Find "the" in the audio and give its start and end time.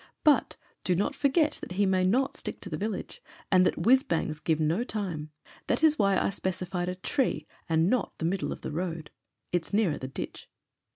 2.71-2.75, 8.17-8.25, 8.61-8.71, 9.99-10.07